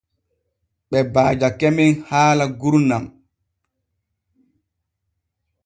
Ɓe 0.89 0.99
baajake 1.13 1.67
men 1.75 1.91
haala 2.09 2.45
gurnan. 2.59 3.03